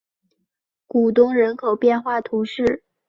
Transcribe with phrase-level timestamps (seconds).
[0.87, 2.83] 古东人口变化图示